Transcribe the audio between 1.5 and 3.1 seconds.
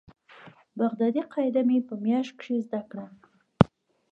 مې په مياشت کښې زده کړه.